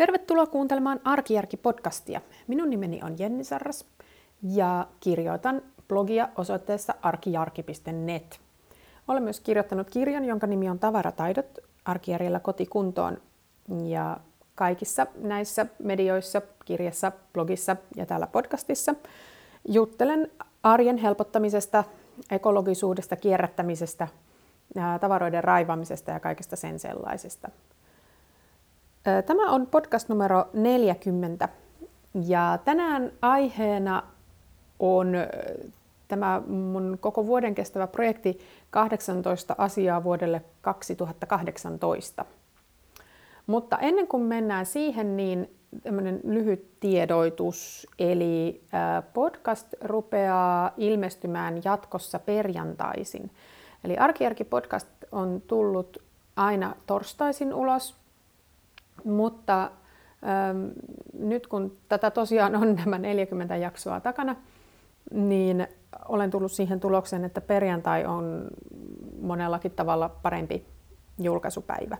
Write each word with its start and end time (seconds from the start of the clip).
Tervetuloa 0.00 0.46
kuuntelemaan 0.46 1.00
Arkijärki-podcastia. 1.04 2.20
Minun 2.46 2.70
nimeni 2.70 3.00
on 3.02 3.18
Jenni 3.18 3.44
Sarras 3.44 3.84
ja 4.42 4.86
kirjoitan 5.00 5.62
blogia 5.88 6.28
osoitteessa 6.36 6.94
arkijarki.net. 7.02 8.40
Olen 9.08 9.22
myös 9.22 9.40
kirjoittanut 9.40 9.90
kirjan, 9.90 10.24
jonka 10.24 10.46
nimi 10.46 10.68
on 10.68 10.78
Tavarataidot 10.78 11.58
arkijärjellä 11.84 12.40
kotikuntoon. 12.40 13.18
Ja 13.84 14.16
kaikissa 14.54 15.06
näissä 15.16 15.66
medioissa, 15.78 16.42
kirjassa, 16.64 17.12
blogissa 17.32 17.76
ja 17.96 18.06
täällä 18.06 18.26
podcastissa 18.26 18.94
juttelen 19.68 20.30
arjen 20.62 20.96
helpottamisesta, 20.96 21.84
ekologisuudesta, 22.30 23.16
kierrättämisestä, 23.16 24.08
tavaroiden 25.00 25.44
raivaamisesta 25.44 26.10
ja 26.10 26.20
kaikesta 26.20 26.56
sen 26.56 26.78
sellaisesta. 26.78 27.48
Tämä 29.26 29.50
on 29.50 29.66
podcast 29.66 30.08
numero 30.08 30.44
40 30.52 31.48
ja 32.26 32.58
tänään 32.64 33.12
aiheena 33.22 34.02
on 34.78 35.12
tämä 36.08 36.42
mun 36.46 36.98
koko 37.00 37.26
vuoden 37.26 37.54
kestävä 37.54 37.86
projekti 37.86 38.38
18 38.70 39.54
asiaa 39.58 40.04
vuodelle 40.04 40.42
2018. 40.60 42.24
Mutta 43.46 43.78
ennen 43.78 44.06
kuin 44.06 44.22
mennään 44.22 44.66
siihen, 44.66 45.16
niin 45.16 45.50
tämmöinen 45.82 46.20
lyhyt 46.24 46.80
tiedoitus. 46.80 47.86
Eli 47.98 48.62
podcast 49.14 49.74
rupeaa 49.80 50.70
ilmestymään 50.76 51.60
jatkossa 51.64 52.18
perjantaisin. 52.18 53.30
Eli 53.84 53.96
Arkijärki 53.96 54.44
podcast 54.44 54.88
on 55.12 55.42
tullut 55.46 55.96
aina 56.36 56.74
torstaisin 56.86 57.54
ulos, 57.54 57.99
mutta 59.04 59.62
ähm, 59.62 60.68
nyt 61.18 61.46
kun 61.46 61.76
tätä 61.88 62.10
tosiaan 62.10 62.56
on 62.56 62.74
nämä 62.74 62.98
40 62.98 63.56
jaksoa 63.56 64.00
takana, 64.00 64.36
niin 65.10 65.68
olen 66.08 66.30
tullut 66.30 66.52
siihen 66.52 66.80
tulokseen, 66.80 67.24
että 67.24 67.40
perjantai 67.40 68.06
on 68.06 68.48
monellakin 69.22 69.72
tavalla 69.72 70.08
parempi 70.08 70.66
julkaisupäivä. 71.18 71.96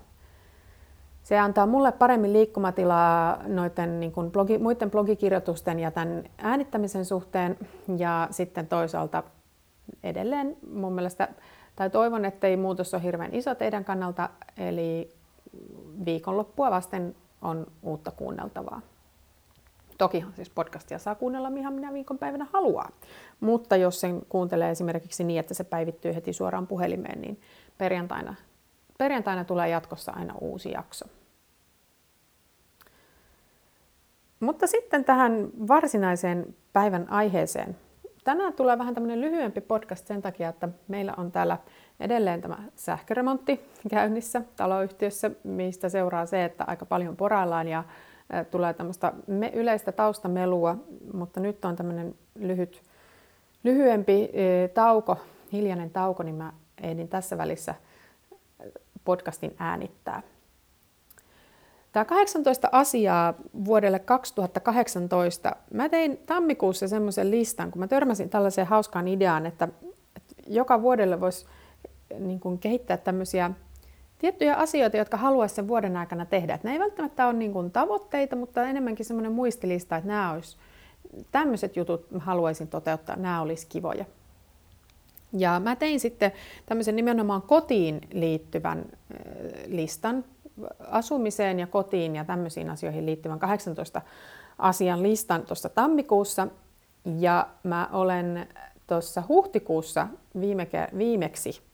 Se 1.23 1.39
antaa 1.39 1.67
mulle 1.67 1.93
paremmin 1.93 2.33
liikkumatilaa 2.33 3.43
noiden 3.47 4.01
niin 4.01 4.13
kuin 4.13 4.31
blogi, 4.31 4.59
muiden 4.59 4.91
blogikirjoitusten 4.91 5.81
ja 5.81 5.91
tämän 5.91 6.25
äänittämisen 6.39 7.05
suhteen. 7.05 7.59
Ja 7.97 8.29
sitten 8.31 8.67
toisaalta 8.67 9.23
edelleen 10.03 10.57
mun 10.73 10.93
mielestä, 10.93 11.29
tai 11.77 11.91
toivon, 11.91 12.25
että 12.25 12.47
ei 12.47 12.57
muutos 12.57 12.95
ole 12.95 13.03
hirveän 13.03 13.35
iso 13.35 13.55
teidän 13.55 13.85
kannalta, 13.85 14.29
eli 14.57 15.15
viikonloppua 16.05 16.71
vasten 16.71 17.17
on 17.43 17.67
uutta 17.83 18.11
kuunneltavaa. 18.11 18.81
Tokihan 19.99 20.33
siis 20.35 20.51
podcastia 20.51 20.99
saa 20.99 21.15
kuunnella 21.15 21.51
mihin 21.51 21.73
minä 21.73 21.93
viikonpäivänä 21.93 22.47
haluaa. 22.53 22.91
Mutta 23.41 23.77
jos 23.77 24.01
sen 24.01 24.23
kuuntelee 24.29 24.71
esimerkiksi 24.71 25.25
niin, 25.25 25.41
että 25.41 25.55
se 25.55 25.65
päivittyy 25.65 26.15
heti 26.15 26.33
suoraan 26.33 26.67
puhelimeen, 26.67 27.21
niin 27.21 27.41
perjantaina, 27.79 28.35
perjantaina 28.99 29.45
tulee 29.45 29.69
jatkossa 29.69 30.13
aina 30.13 30.35
uusi 30.41 30.71
jakso. 30.71 31.05
Mutta 34.41 34.67
sitten 34.67 35.05
tähän 35.05 35.49
varsinaiseen 35.69 36.55
päivän 36.73 37.11
aiheeseen. 37.11 37.77
Tänään 38.25 38.53
tulee 38.53 38.79
vähän 38.79 38.95
tämmöinen 38.95 39.21
lyhyempi 39.21 39.61
podcast 39.61 40.07
sen 40.07 40.23
takia, 40.23 40.49
että 40.49 40.69
meillä 40.89 41.15
on 41.17 41.33
täällä 41.33 41.59
edelleen 42.01 42.41
tämä 42.41 42.59
sähköremontti 42.77 43.61
käynnissä 43.91 44.43
taloyhtiössä, 44.57 45.31
mistä 45.45 45.89
seuraa 45.89 46.27
se, 46.27 46.45
että 46.45 46.65
aika 46.67 46.87
paljon 46.87 47.17
poraillaan 47.17 47.69
ja 47.69 47.85
tulee 48.51 48.75
tämmöistä 48.75 49.13
yleistä 49.53 49.93
taustamelua, 49.93 50.77
mutta 51.13 51.41
nyt 51.41 51.65
on 51.65 51.77
tämmöinen 51.77 52.15
lyhyt, 52.39 52.83
lyhyempi 53.65 54.31
tauko, 54.75 55.17
hiljainen 55.53 55.91
tauko, 55.91 56.23
niin 56.23 56.35
mä 56.35 56.53
ehdin 56.83 57.09
tässä 57.09 57.39
välissä 57.39 57.75
podcastin 59.05 59.55
äänittää. 59.59 60.23
Tämä 61.93 62.05
18 62.05 62.69
asiaa 62.73 63.35
vuodelle 63.65 63.99
2018. 63.99 65.57
Mä 65.75 65.89
tein 65.89 66.19
tammikuussa 66.27 66.89
semmoisen 66.89 67.31
listan, 67.31 67.71
kun 67.71 67.81
mä 67.81 67.89
törmäsin 67.89 68.31
tällaiseen 68.31 68.67
hauskaan 68.67 69.09
ideaan, 69.09 69.47
että, 69.47 69.69
että 70.17 70.35
joka 70.47 70.83
vuodelle 70.83 71.21
voisi 71.21 71.47
niin 72.19 72.41
kuin 72.41 72.59
kehittää 72.59 72.97
tämmöisiä 72.97 73.51
tiettyjä 74.19 74.57
asioita, 74.57 74.97
jotka 74.97 75.17
haluaisi 75.17 75.55
sen 75.55 75.69
vuoden 75.69 75.97
aikana 75.97 76.27
tehdä. 76.27 76.55
Että 76.55 76.69
ne 76.69 76.75
ei 76.75 76.81
välttämättä 76.81 77.27
ole 77.27 77.33
niin 77.33 77.53
kuin 77.53 77.71
tavoitteita, 77.71 78.37
mutta 78.37 78.63
enemmänkin 78.63 79.07
semmoinen 79.07 79.33
muistilista, 79.33 79.97
että 79.97 80.09
nämä 80.09 80.33
olisi, 80.33 80.57
tämmöiset 81.33 81.77
jutut 81.77 82.07
haluaisin 82.19 82.69
toteuttaa, 82.69 83.17
nämä 83.17 83.41
olisi 83.41 83.67
kivoja. 83.67 84.05
Ja 85.33 85.61
mä 85.61 85.77
tein 85.77 86.01
sitten 86.01 86.33
tämmöisen 86.67 86.97
nimenomaan 86.97 87.43
kotiin 87.43 88.01
liittyvän 88.13 88.85
listan, 89.67 90.25
asumiseen 90.91 91.59
ja 91.61 91.67
kotiin 91.67 92.17
ja 92.17 92.25
tämmöisiin 92.25 92.71
asioihin 92.71 93.07
liittyvän 93.07 93.39
18 93.39 94.03
asian 94.59 95.03
listan 95.03 95.43
tuossa 95.43 95.69
tammikuussa. 95.69 96.49
Ja 97.19 97.49
mä 97.63 97.89
olen 97.93 98.49
tuossa 98.87 99.23
huhtikuussa 99.29 100.09
viime, 100.41 100.69
viimeksi 100.99 101.70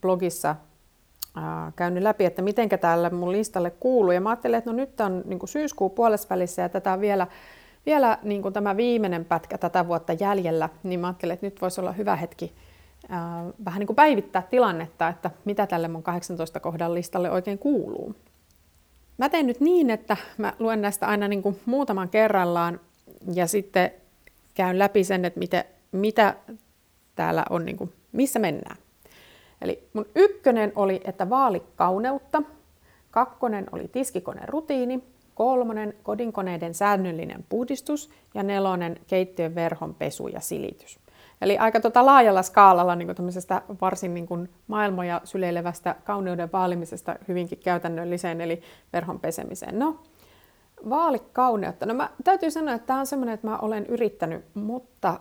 blogissa 0.00 0.56
käynyt 1.76 2.02
läpi, 2.02 2.24
että 2.24 2.42
miten 2.42 2.68
täällä 2.68 3.10
mun 3.10 3.32
listalle 3.32 3.70
kuuluu. 3.70 4.12
Ja 4.12 4.20
mä 4.20 4.30
ajattelin, 4.30 4.58
että 4.58 4.70
no 4.70 4.76
nyt 4.76 5.00
on 5.00 5.22
niin 5.24 5.48
syyskuun 5.48 5.90
puolesvälissä 5.90 6.62
ja 6.62 6.68
tätä 6.68 6.92
on 6.92 7.00
vielä, 7.00 7.26
vielä 7.86 8.18
niin 8.22 8.42
kuin 8.42 8.54
tämä 8.54 8.76
viimeinen 8.76 9.24
pätkä 9.24 9.58
tätä 9.58 9.86
vuotta 9.86 10.12
jäljellä, 10.12 10.68
niin 10.82 11.00
mä 11.00 11.06
ajattelin, 11.06 11.34
että 11.34 11.46
nyt 11.46 11.62
voisi 11.62 11.80
olla 11.80 11.92
hyvä 11.92 12.16
hetki 12.16 12.52
ää, 13.08 13.44
vähän 13.64 13.78
niin 13.78 13.86
kuin 13.86 13.96
päivittää 13.96 14.42
tilannetta, 14.42 15.08
että 15.08 15.30
mitä 15.44 15.66
tälle 15.66 15.88
mun 15.88 16.02
18 16.02 16.60
kohdan 16.60 16.94
listalle 16.94 17.30
oikein 17.30 17.58
kuuluu. 17.58 18.14
Mä 19.18 19.28
teen 19.28 19.46
nyt 19.46 19.60
niin, 19.60 19.90
että 19.90 20.16
mä 20.38 20.52
luen 20.58 20.82
näistä 20.82 21.06
aina 21.06 21.28
niin 21.28 21.42
kuin 21.42 21.60
muutaman 21.66 22.08
kerrallaan 22.08 22.80
ja 23.34 23.46
sitten 23.46 23.90
käyn 24.54 24.78
läpi 24.78 25.04
sen, 25.04 25.24
että 25.24 25.38
mitä, 25.38 25.64
mitä 25.92 26.34
täällä 27.14 27.44
on, 27.50 27.64
niin 27.64 27.76
kuin, 27.76 27.92
missä 28.12 28.38
mennään. 28.38 28.76
Eli 29.62 29.88
mun 29.92 30.06
ykkönen 30.14 30.72
oli, 30.76 31.00
että 31.04 31.30
vaali 31.30 31.62
kauneutta, 31.76 32.42
kakkonen 33.10 33.66
oli 33.72 33.88
tiskikoneen 33.88 34.48
rutiini, 34.48 35.02
kolmonen 35.34 35.94
kodinkoneiden 36.02 36.74
säännöllinen 36.74 37.44
puhdistus 37.48 38.10
ja 38.34 38.42
nelonen 38.42 38.96
keittiön 39.06 39.54
verhon 39.54 39.94
pesu 39.94 40.28
ja 40.28 40.40
silitys. 40.40 40.98
Eli 41.40 41.58
aika 41.58 41.80
tota 41.80 42.06
laajalla 42.06 42.42
skaalalla 42.42 42.96
niin 42.96 43.08
varsin 43.80 44.14
niin 44.14 44.26
kuin 44.26 44.48
maailmoja 44.66 45.20
syleilevästä 45.24 45.94
kauneuden 46.04 46.52
vaalimisesta 46.52 47.16
hyvinkin 47.28 47.58
käytännölliseen, 47.58 48.40
eli 48.40 48.62
verhon 48.92 49.20
pesemiseen. 49.20 49.78
No, 49.78 50.02
vaalikauneutta. 50.90 51.86
No 51.86 51.94
mä 51.94 52.10
täytyy 52.24 52.50
sanoa, 52.50 52.74
että 52.74 52.86
tämä 52.86 53.00
on 53.00 53.06
semmoinen, 53.06 53.34
että 53.34 53.46
mä 53.46 53.58
olen 53.58 53.86
yrittänyt, 53.86 54.44
mutta 54.54 55.20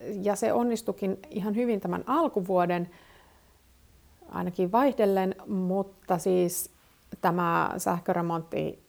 ja 0.00 0.36
se 0.36 0.52
onnistukin 0.52 1.18
ihan 1.30 1.56
hyvin 1.56 1.80
tämän 1.80 2.04
alkuvuoden, 2.06 2.90
ainakin 4.32 4.72
vaihdellen, 4.72 5.34
mutta 5.46 6.18
siis 6.18 6.70
tämä 7.20 7.70
sähköremontti 7.76 8.82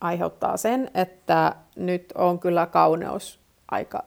aiheuttaa 0.00 0.56
sen, 0.56 0.90
että 0.94 1.56
nyt 1.76 2.12
on 2.14 2.38
kyllä 2.38 2.66
kauneus 2.66 3.40
aika, 3.70 4.04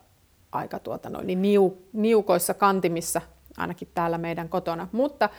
aika 0.51 0.79
tuota 0.79 1.09
noin, 1.09 1.27
niin 1.27 1.41
niu, 1.41 1.77
niukoissa 1.93 2.53
kantimissa, 2.53 3.21
ainakin 3.57 3.87
täällä 3.93 4.17
meidän 4.17 4.49
kotona. 4.49 4.87
Mutta 4.91 5.29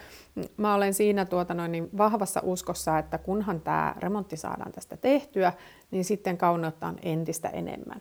mä 0.57 0.75
olen 0.75 0.95
siinä 0.95 1.25
tuota 1.25 1.55
noin, 1.55 1.73
niin 1.73 1.91
vahvassa 1.99 2.41
uskossa, 2.45 2.99
että 2.99 3.19
kunhan 3.19 3.61
tämä 3.61 3.95
remontti 3.99 4.37
saadaan 4.37 4.73
tästä 4.73 4.97
tehtyä, 4.97 5.53
niin 5.91 6.05
sitten 6.05 6.39
kauneutta 6.39 6.87
on 6.87 6.97
entistä 7.03 7.49
enemmän. 7.49 8.01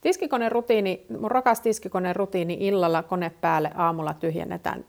Tiskikoneen 0.00 0.52
rutiini, 0.52 1.06
mun 1.20 1.30
rakas 1.30 1.60
tiskikoneen 1.60 2.16
rutiini 2.16 2.56
illalla 2.60 3.02
kone 3.02 3.30
päälle, 3.40 3.70
aamulla 3.74 4.14
tyhjennetään. 4.14 4.84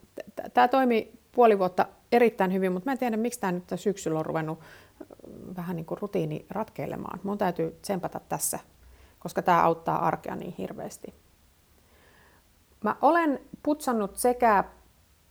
Tämä 0.53 0.67
toimi 0.67 1.11
puoli 1.31 1.59
vuotta 1.59 1.85
erittäin 2.11 2.53
hyvin, 2.53 2.71
mutta 2.71 2.89
mä 2.89 2.91
en 2.91 2.97
tiedä, 2.97 3.17
miksi 3.17 3.39
tämä 3.39 3.51
nyt 3.51 3.63
syksyllä 3.75 4.19
on 4.19 4.25
ruvennut 4.25 4.59
vähän 5.57 5.75
niin 5.75 5.85
kuin 5.85 5.97
rutiini 6.01 6.45
ratkeilemaan. 6.49 7.19
Mun 7.23 7.37
täytyy 7.37 7.77
tsempata 7.81 8.19
tässä, 8.29 8.59
koska 9.19 9.41
tämä 9.41 9.63
auttaa 9.63 10.07
arkea 10.07 10.35
niin 10.35 10.55
hirveästi. 10.57 11.13
Mä 12.83 12.95
olen 13.01 13.39
putsannut 13.63 14.17
sekä 14.17 14.63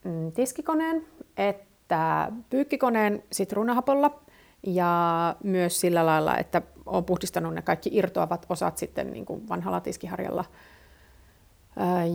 mm, 0.04 0.32
tiskikoneen 0.32 1.06
että 1.36 2.32
pyykkikoneen 2.50 3.22
sitruunahapolla 3.32 4.20
ja 4.66 5.36
myös 5.44 5.80
sillä 5.80 6.06
lailla, 6.06 6.36
että 6.36 6.62
olen 6.86 7.04
puhdistanut 7.04 7.54
ne 7.54 7.62
kaikki 7.62 7.90
irtoavat 7.92 8.46
osat 8.48 8.78
sitten 8.78 9.12
niin 9.12 9.24
kuin 9.24 9.48
vanhalla 9.48 9.80
tiskiharjalla. 9.80 10.44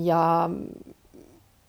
Ja 0.03 0.49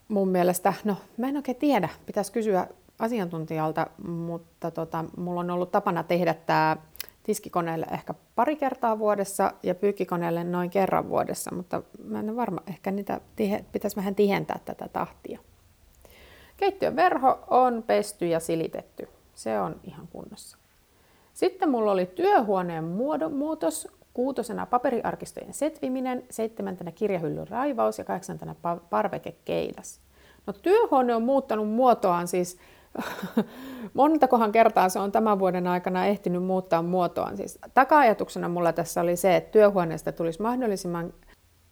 mun 0.09 0.29
mielestä, 0.29 0.73
no 0.83 0.95
mä 1.17 1.29
en 1.29 1.35
oikein 1.35 1.57
tiedä, 1.57 1.89
pitäisi 2.05 2.31
kysyä 2.31 2.67
asiantuntijalta, 2.99 3.87
mutta 4.07 4.71
tota, 4.71 5.05
mulla 5.17 5.39
on 5.39 5.51
ollut 5.51 5.71
tapana 5.71 6.03
tehdä 6.03 6.33
tämä 6.33 6.77
tiskikoneelle 7.23 7.85
ehkä 7.91 8.13
pari 8.35 8.55
kertaa 8.55 8.99
vuodessa 8.99 9.53
ja 9.63 9.75
pyykkikoneelle 9.75 10.43
noin 10.43 10.69
kerran 10.69 11.09
vuodessa, 11.09 11.55
mutta 11.55 11.83
mä 12.03 12.19
en 12.19 12.29
ole 12.29 12.35
varma, 12.35 12.61
ehkä 12.67 12.91
niitä 12.91 13.21
tihe, 13.35 13.65
pitäisi 13.71 13.95
vähän 13.95 14.15
tihentää 14.15 14.59
tätä 14.65 14.87
tahtia. 14.87 15.39
Keittiön 16.57 16.95
verho 16.95 17.39
on 17.49 17.83
pesty 17.87 18.27
ja 18.27 18.39
silitetty. 18.39 19.07
Se 19.35 19.59
on 19.59 19.79
ihan 19.83 20.07
kunnossa. 20.07 20.57
Sitten 21.33 21.69
mulla 21.69 21.91
oli 21.91 22.05
työhuoneen 22.05 22.83
muutos, 23.31 23.87
kuutosena 24.19 24.65
paperiarkistojen 24.65 25.53
setviminen, 25.53 26.23
seitsemäntenä 26.29 26.91
kirjahyllyn 26.91 27.47
raivaus 27.47 27.97
ja 27.97 28.03
kahdeksantena 28.03 28.55
parvekekeidas. 28.89 30.01
No 30.47 30.53
työhuone 30.53 31.15
on 31.15 31.23
muuttanut 31.23 31.69
muotoaan 31.69 32.27
siis 32.27 32.57
montakohan 33.93 34.51
kertaa 34.51 34.89
se 34.89 34.99
on 34.99 35.11
tämän 35.11 35.39
vuoden 35.39 35.67
aikana 35.67 36.05
ehtinyt 36.05 36.43
muuttaa 36.43 36.81
muotoaan. 36.81 37.37
Siis 37.37 37.59
taka-ajatuksena 37.73 38.49
mulla 38.49 38.73
tässä 38.73 39.01
oli 39.01 39.15
se, 39.15 39.35
että 39.35 39.51
työhuoneesta 39.51 40.11
tulisi 40.11 40.41
mahdollisimman 40.41 41.13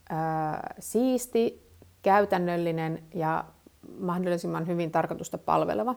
ää, 0.10 0.74
siisti, 0.80 1.72
käytännöllinen 2.02 3.04
ja 3.14 3.44
mahdollisimman 4.00 4.68
hyvin 4.68 4.92
tarkoitusta 4.92 5.38
palveleva. 5.38 5.96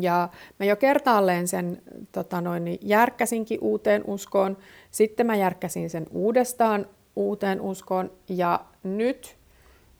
Ja 0.00 0.28
mä 0.58 0.66
jo 0.66 0.76
kertaalleen 0.76 1.48
sen 1.48 1.82
tota 2.12 2.40
noin, 2.40 2.78
järkkäsinkin 2.80 3.58
uuteen 3.60 4.02
uskoon, 4.06 4.56
sitten 4.90 5.26
mä 5.26 5.36
järkkäsin 5.36 5.90
sen 5.90 6.06
uudestaan 6.10 6.86
uuteen 7.16 7.60
uskoon 7.60 8.10
ja 8.28 8.60
nyt 8.82 9.36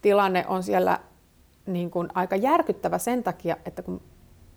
tilanne 0.02 0.44
on 0.48 0.62
siellä 0.62 1.00
niin 1.66 1.90
kuin 1.90 2.08
aika 2.14 2.36
järkyttävä 2.36 2.98
sen 2.98 3.22
takia, 3.22 3.56
että 3.64 3.82
kun 3.82 4.00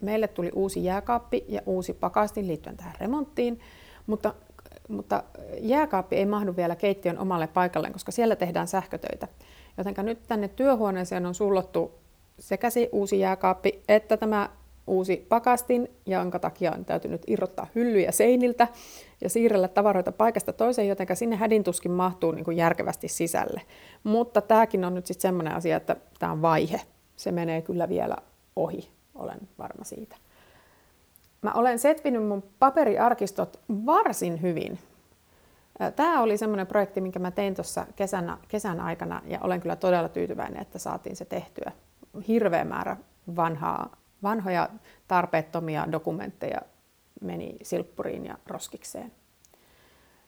meille 0.02 0.28
tuli 0.28 0.52
uusi 0.56 0.84
jääkaappi 0.84 1.46
ja 1.48 1.62
uusi 1.66 1.94
pakastin 1.94 2.48
liittyen 2.48 2.78
tähän 2.78 2.96
remonttiin, 3.00 3.60
mutta, 4.08 4.34
mutta 4.88 5.24
jääkaappi 5.60 6.16
ei 6.16 6.25
mahdu 6.25 6.56
vielä 6.56 6.75
keittiön 6.75 7.20
omalle 7.20 7.48
paikalleen, 7.48 7.94
koska 7.94 8.12
siellä 8.12 8.36
tehdään 8.36 8.68
sähkötöitä. 8.68 9.28
Joten 9.78 10.06
nyt 10.06 10.20
tänne 10.28 10.48
työhuoneeseen 10.48 11.25
on 11.25 11.36
sullottu 11.36 11.92
sekä 12.40 12.70
se 12.70 12.90
uusi 12.92 13.20
jääkaappi 13.20 13.84
että 13.88 14.18
tämä 14.18 14.50
uusi 14.88 15.26
pakastin, 15.30 15.92
jonka 16.06 16.40
takia 16.40 16.72
on 16.72 16.86
täytynyt 16.86 17.22
irrottaa 17.28 17.68
hyllyjä 17.76 18.12
seiniltä 18.12 18.68
ja 19.22 19.30
siirrellä 19.30 19.68
tavaroita 19.68 20.12
paikasta 20.12 20.54
toiseen, 20.54 20.88
joten 20.88 21.16
sinne 21.16 21.36
hädintuskin 21.36 21.92
mahtuu 21.92 22.32
niin 22.32 22.46
kuin 22.46 22.58
järkevästi 22.58 23.08
sisälle. 23.08 23.62
Mutta 24.04 24.42
tämäkin 24.42 24.86
on 24.86 24.94
nyt 24.94 25.06
sitten 25.06 25.22
semmoinen 25.22 25.56
asia, 25.56 25.78
että 25.78 25.96
tämä 26.20 26.32
on 26.32 26.42
vaihe. 26.42 26.82
Se 27.16 27.32
menee 27.32 27.62
kyllä 27.62 27.90
vielä 27.90 28.16
ohi, 28.56 28.90
olen 29.16 29.40
varma 29.58 29.84
siitä. 29.84 30.16
Mä 31.42 31.52
olen 31.52 31.80
setvinyt 31.80 32.28
mun 32.28 32.44
paperiarkistot 32.60 33.60
varsin 33.70 34.42
hyvin. 34.42 34.80
Tämä 35.96 36.22
oli 36.22 36.38
semmoinen 36.38 36.68
projekti, 36.68 37.02
minkä 37.02 37.20
mä 37.20 37.32
tein 37.32 37.56
tuossa 37.56 37.86
kesän, 37.96 38.38
kesän 38.48 38.80
aikana 38.80 39.22
ja 39.28 39.40
olen 39.42 39.62
kyllä 39.62 39.76
todella 39.76 40.10
tyytyväinen, 40.10 40.62
että 40.62 40.80
saatiin 40.80 41.16
se 41.16 41.26
tehtyä. 41.26 41.72
Hirveä 42.28 42.66
määrä 42.66 42.98
vanhaa 43.36 44.03
vanhoja 44.24 44.70
tarpeettomia 45.08 45.92
dokumentteja 45.92 46.62
meni 47.22 47.58
silppuriin 47.64 48.25
ja 48.25 48.38
roskikseen. 48.48 49.12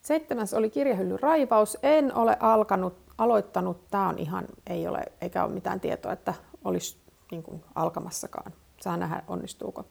Seitsemäs 0.01 0.53
oli 0.53 0.69
kirjahylly 0.69 1.18
raivaus. 1.18 1.77
En 1.83 2.15
ole 2.15 2.38
alkanut, 2.39 2.97
aloittanut. 3.18 3.88
Tämä 3.92 4.09
on 4.09 4.19
ihan, 4.19 4.45
ei 4.68 4.88
ole, 4.88 5.03
eikä 5.21 5.44
ole 5.44 5.53
mitään 5.53 5.80
tietoa, 5.80 6.13
että 6.13 6.33
olisi 6.63 6.97
niin 7.31 7.44
kuin, 7.44 7.63
alkamassakaan. 7.75 8.53
Saa 8.81 8.97
nähdä, 8.97 9.24
onnistuuko. 9.27 9.86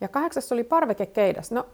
Ja 0.00 0.08
kahdeksas 0.08 0.52
oli 0.52 0.64
parvekekeidas. 0.64 1.50
No, 1.50 1.66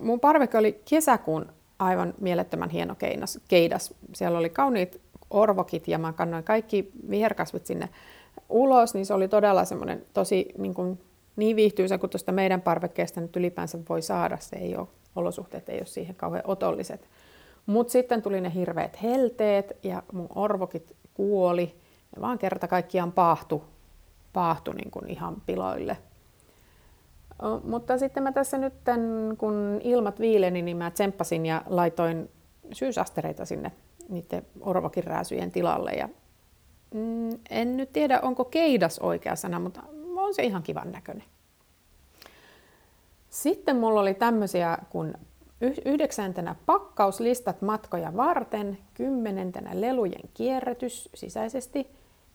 mun 0.00 0.20
parveke 0.20 0.58
oli 0.58 0.82
kesäkuun 0.90 1.52
aivan 1.78 2.14
mielettömän 2.20 2.70
hieno 2.70 2.94
keinas, 2.94 3.40
keidas. 3.48 3.94
Siellä 4.14 4.38
oli 4.38 4.50
kauniit 4.50 5.00
orvokit 5.30 5.88
ja 5.88 5.98
mä 5.98 6.12
kannoin 6.12 6.44
kaikki 6.44 6.92
viherkasvit 7.10 7.66
sinne 7.66 7.88
ulos, 8.52 8.94
niin 8.94 9.06
se 9.06 9.14
oli 9.14 9.28
todella 9.28 9.64
semmoinen 9.64 10.06
tosi 10.12 10.48
niin, 10.58 10.74
kuin, 10.74 11.00
niin 11.36 11.56
viihtyisä 11.56 11.98
kuin 11.98 12.10
tuosta 12.10 12.32
meidän 12.32 12.60
parvekkeesta 12.60 13.20
nyt 13.20 13.36
ylipäänsä 13.36 13.78
voi 13.88 14.02
saada. 14.02 14.38
Se 14.40 14.56
ei 14.56 14.76
ole, 14.76 14.88
olosuhteet 15.16 15.68
ei 15.68 15.78
ole 15.78 15.86
siihen 15.86 16.14
kauhean 16.14 16.44
otolliset. 16.46 17.08
Mutta 17.66 17.92
sitten 17.92 18.22
tuli 18.22 18.40
ne 18.40 18.54
hirveät 18.54 19.02
helteet 19.02 19.76
ja 19.82 20.02
mun 20.12 20.28
orvokit 20.34 20.96
kuoli. 21.14 21.74
Ja 22.16 22.22
vaan 22.22 22.38
kerta 22.38 22.68
kaikkiaan 22.68 23.12
paahtu, 23.12 23.64
paahtu 24.32 24.72
niin 24.72 24.90
kuin 24.90 25.08
ihan 25.08 25.36
piloille. 25.46 25.96
Mutta 27.64 27.98
sitten 27.98 28.22
mä 28.22 28.32
tässä 28.32 28.58
nyt, 28.58 28.74
kun 29.38 29.80
ilmat 29.84 30.20
viileni, 30.20 30.62
niin 30.62 30.76
mä 30.76 30.90
tsemppasin 30.90 31.46
ja 31.46 31.62
laitoin 31.66 32.30
syysastereita 32.72 33.44
sinne 33.44 33.72
niiden 34.08 34.46
orvokirääsyjen 34.60 35.50
tilalle. 35.50 35.90
Ja 35.90 36.08
mm, 36.94 37.38
en 37.50 37.76
nyt 37.76 37.92
tiedä, 37.92 38.20
onko 38.20 38.44
keidas 38.44 38.98
oikea 38.98 39.36
sana, 39.36 39.58
mutta 39.58 39.82
on 40.16 40.34
se 40.34 40.42
ihan 40.42 40.62
kivan 40.62 40.92
näköinen. 40.92 41.24
Sitten 43.30 43.76
mulla 43.76 44.00
oli 44.00 44.14
tämmöisiä 44.14 44.78
kuin 44.90 45.14
yhdeksäntenä 45.84 46.54
pakkauslistat 46.66 47.62
matkoja 47.62 48.16
varten, 48.16 48.78
kymmenentenä 48.94 49.70
lelujen 49.80 50.30
kierrätys 50.34 51.08
sisäisesti, 51.14 51.86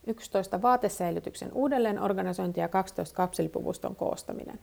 11 0.08 0.62
vaatesäilytyksen 0.62 1.54
uudelleenorganisointi 1.54 2.60
ja 2.60 2.68
12 2.68 3.16
kapselipuvuston 3.16 3.96
koostaminen. 3.96 4.60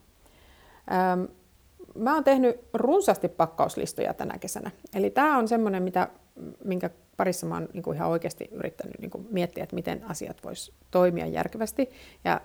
Mä 1.95 2.15
oon 2.15 2.25
tehnyt 2.25 2.61
runsaasti 2.73 3.29
pakkauslistoja 3.29 4.15
tänä 4.15 4.39
kesänä. 4.39 4.71
Eli 4.95 5.11
tämä 5.11 5.39
on 5.39 5.49
semmoinen, 5.49 5.83
mitä, 5.83 6.09
minkä 6.65 6.91
parissa 7.17 7.47
mä 7.47 7.55
oon 7.55 7.69
niin 7.73 7.83
kuin 7.83 7.97
ihan 7.97 8.09
oikeasti 8.09 8.49
yrittänyt 8.53 8.99
niin 9.01 9.11
kuin 9.11 9.27
miettiä, 9.31 9.65
että 9.65 9.77
miten 9.77 10.05
asiat 10.11 10.45
vois 10.45 10.73
toimia 10.91 11.27
järkevästi. 11.27 11.91
Ja 12.25 12.41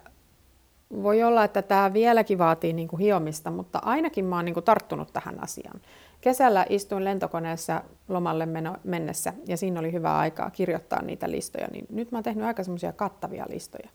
voi 1.04 1.24
olla, 1.24 1.44
että 1.44 1.62
tämä 1.62 1.94
vieläkin 1.94 2.38
vaatii 2.38 2.74
niin 2.74 2.88
kuin 2.88 3.00
hiomista, 3.00 3.52
mutta 3.52 3.80
ainakin 3.84 4.26
mä 4.26 4.36
oon 4.36 4.46
niin 4.46 4.54
kuin 4.54 4.64
tarttunut 4.64 5.14
tähän 5.14 5.44
asiaan. 5.44 5.82
Kesällä 6.22 6.66
istuin 6.70 7.04
lentokoneessa 7.04 7.82
lomalle 8.08 8.48
mennessä 8.84 9.34
ja 9.48 9.58
siinä 9.58 9.80
oli 9.80 9.92
hyvä 9.92 10.18
aikaa 10.18 10.50
kirjoittaa 10.50 11.02
niitä 11.02 11.32
listoja, 11.32 11.68
niin 11.72 11.86
nyt 11.90 12.12
mä 12.12 12.18
oon 12.18 12.24
tehnyt 12.24 12.46
aika 12.46 12.64
semmoisia 12.64 12.94
kattavia 12.94 13.46
listoja. 13.50 13.90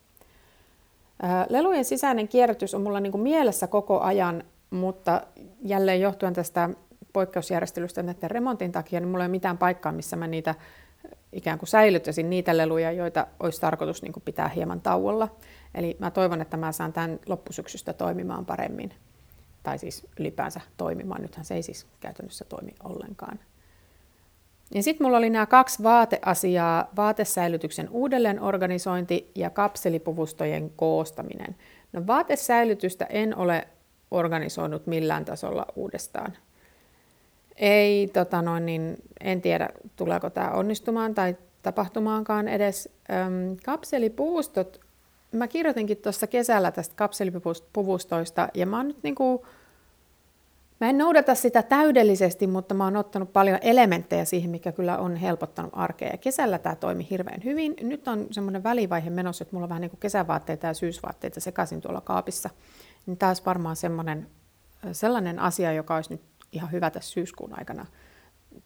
Lelujen 1.49 1.85
sisäinen 1.85 2.29
kierrätys 2.29 2.75
on 2.75 2.83
mulla 2.83 3.01
niin 3.01 3.13
kuin 3.13 3.23
mielessä 3.23 3.67
koko 3.67 4.01
ajan, 4.01 4.45
mutta 4.75 5.23
jälleen 5.63 6.01
johtuen 6.01 6.35
tästä 6.35 6.71
poikkeusjärjestelystä 7.13 8.03
näiden 8.03 8.31
remontin 8.31 8.73
takia, 8.73 9.01
niin 9.01 9.09
mulla 9.09 9.25
ei 9.25 9.29
ole 9.29 9.31
mitään 9.31 9.59
paikkaa, 9.59 9.93
missä 9.93 10.17
mä 10.17 10.27
niitä 10.27 10.55
ikään 11.33 11.59
kuin 11.59 11.69
säilyttäisin 11.69 12.31
niitä 12.31 12.57
leluja, 12.57 12.93
joita 12.93 13.27
olisi 13.41 13.61
tarkoitus 13.61 14.03
niin 14.03 14.13
kuin 14.13 14.23
pitää 14.25 14.49
hieman 14.49 14.81
tauolla. 14.81 15.37
Eli 15.75 15.97
mä 15.99 16.11
toivon, 16.11 16.41
että 16.41 16.57
mä 16.57 16.73
saan 16.73 16.93
tämän 16.93 17.19
loppusyksystä 17.27 17.93
toimimaan 17.93 18.47
paremmin. 18.47 18.95
Tai 19.63 19.79
siis 19.79 20.07
ylipäänsä 20.21 20.61
toimimaan. 20.77 21.23
Nythän 21.23 21.45
se 21.45 21.55
ei 21.55 21.63
siis 21.63 21.87
käytännössä 22.01 22.45
toimi 22.45 22.75
ollenkaan. 22.85 23.41
Ja 24.75 24.83
sitten 24.83 25.07
mulla 25.07 25.19
oli 25.19 25.31
nämä 25.31 25.47
kaksi 25.47 25.83
vaateasiaa, 25.83 26.91
vaatesäilytyksen 26.97 27.89
uudelleenorganisointi 27.89 29.31
ja 29.35 29.51
kapselipuvustojen 29.51 30.71
koostaminen. 30.77 31.57
No 31.93 32.07
vaatesäilytystä 32.07 33.05
en 33.05 33.37
ole 33.37 33.69
organisoinut 34.11 34.87
millään 34.87 35.25
tasolla 35.25 35.67
uudestaan. 35.77 36.37
Ei, 37.57 38.09
tota 38.09 38.43
noin, 38.43 38.67
niin 38.67 38.97
en 39.21 39.43
tiedä 39.43 39.69
tuleeko 39.97 40.31
tämä 40.31 40.51
onnistumaan 40.51 41.15
tai 41.15 41.37
tapahtumaankaan 41.63 42.49
edes. 42.49 42.89
Öm, 43.11 43.57
kapselipuustot, 43.65 44.81
mä 45.33 45.49
kirjoitinkin 45.49 45.97
tuossa 45.97 46.27
kesällä 46.27 46.71
tästä 46.71 46.95
kapselipuvustoista 46.97 48.49
ja 48.55 48.67
mä 48.67 48.77
oon 48.77 48.89
nyt 48.89 49.03
niinku, 49.03 49.47
Mä 50.81 50.91
en 50.91 50.99
noudata 50.99 51.35
sitä 51.35 51.63
täydellisesti, 51.63 52.47
mutta 52.47 52.75
mä 52.75 52.85
oon 52.85 52.97
ottanut 52.97 53.33
paljon 53.33 53.59
elementtejä 53.63 54.25
siihen, 54.25 54.51
mikä 54.51 54.73
kyllä 54.73 54.99
on 54.99 55.17
helpottanut 55.17 55.73
arkea. 55.75 56.09
Ja 56.09 56.19
kesällä 56.19 56.59
tämä 56.59 56.75
toimi 56.75 57.07
hirveän 57.11 57.45
hyvin. 57.45 57.75
Nyt 57.83 58.09
on 58.09 58.27
semmoinen 58.31 58.63
välivaihe 58.63 59.11
menossa, 59.11 59.43
että 59.43 59.57
mulla 59.57 59.65
on 59.65 59.69
vähän 59.69 59.81
niin 59.81 59.91
kuin 59.91 60.01
kesävaatteita 60.01 60.67
ja 60.67 60.75
syysvaatteita 60.75 61.41
sekaisin 61.41 61.81
tuolla 61.81 62.01
kaapissa. 62.01 62.51
Niin 63.07 63.19
taas 63.19 63.47
varmaan 63.47 63.77
semmoinen, 63.77 64.31
sellainen 64.93 65.39
asia, 65.39 65.73
joka 65.73 65.95
olisi 65.95 66.11
nyt 66.11 66.23
ihan 66.53 66.73
hyvä 66.73 66.91
tässä 66.91 67.13
syyskuun 67.13 67.59
aikana 67.59 67.87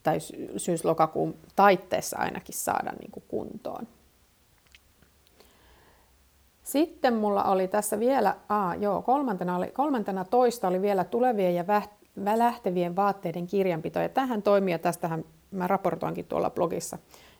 tai 0.03 0.17
syys-lokakuun 0.57 1.35
taitteessa 1.55 2.17
ainakin 2.17 2.55
saada 2.55 2.91
niin 2.91 3.11
kuin 3.11 3.23
kuntoon. 3.27 3.87
Sitten 6.63 7.13
mulla 7.13 7.43
oli 7.43 7.67
tässä 7.67 7.99
vielä, 7.99 8.35
aa, 8.49 8.75
joo, 8.75 9.01
kolmantena, 9.01 9.55
oli, 9.55 9.67
kolmantena 9.67 10.25
toista 10.25 10.67
oli 10.67 10.81
vielä 10.81 11.03
tulevien 11.03 11.55
ja 11.55 11.65
lähtevien 12.35 12.95
vaatteiden 12.95 13.47
kirjanpito. 13.47 13.99
Ja 13.99 14.09
tähän 14.09 14.41
toimii, 14.41 14.71
ja 14.71 14.79
tästähän 14.79 15.25
mä 15.51 15.67
raportoinkin 15.67 16.25
tuolla 16.25 16.49
blogissa. 16.49 16.97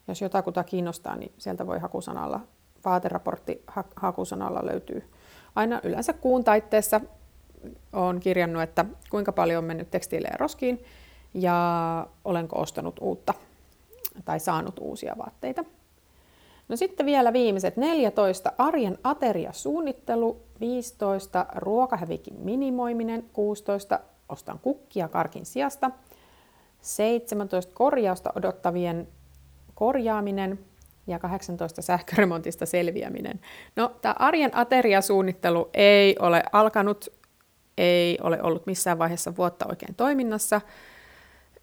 Jos 0.07 0.21
jotakuta 0.21 0.63
kiinnostaa, 0.63 1.15
niin 1.15 1.31
sieltä 1.37 1.67
voi 1.67 1.79
hakusanalla, 1.79 2.39
vaateraportti 2.85 3.63
hakusanalla 3.95 4.65
löytyy 4.65 5.03
aina 5.59 5.81
yleensä 5.83 6.13
kuun 6.13 6.43
taitteessa 6.43 7.01
olen 7.93 8.19
kirjannut, 8.19 8.61
että 8.61 8.85
kuinka 9.09 9.31
paljon 9.31 9.57
on 9.57 9.67
mennyt 9.67 9.91
tekstiilejä 9.91 10.35
roskiin 10.39 10.83
ja 11.33 12.07
olenko 12.25 12.59
ostanut 12.59 12.99
uutta 13.01 13.33
tai 14.25 14.39
saanut 14.39 14.79
uusia 14.79 15.15
vaatteita. 15.17 15.65
No 16.67 16.75
sitten 16.75 17.05
vielä 17.05 17.33
viimeiset 17.33 17.77
14 17.77 18.51
arjen 18.57 18.97
ateriasuunnittelu, 19.03 20.41
15 20.59 21.45
ruokahävikin 21.55 22.35
minimoiminen, 22.39 23.23
16 23.33 23.99
ostan 24.29 24.59
kukkia 24.59 25.07
karkin 25.07 25.45
sijasta, 25.45 25.91
17 26.81 27.73
korjausta 27.75 28.31
odottavien 28.35 29.07
korjaaminen 29.75 30.59
ja 31.09 31.19
18 31.19 31.81
sähköremontista 31.81 32.65
selviäminen. 32.65 33.39
No, 33.75 33.95
tämä 34.01 34.15
arjen 34.19 34.57
ateriasuunnittelu 34.57 35.69
ei 35.73 36.15
ole 36.19 36.43
alkanut, 36.51 37.07
ei 37.77 38.17
ole 38.23 38.41
ollut 38.43 38.65
missään 38.65 38.99
vaiheessa 38.99 39.35
vuotta 39.35 39.65
oikein 39.69 39.95
toiminnassa. 39.95 40.61